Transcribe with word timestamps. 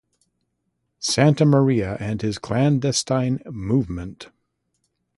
Santamaria 0.99 1.95
and 2.01 2.23
his 2.23 2.39
clandestine 2.39 3.39
"Movement". 3.45 4.29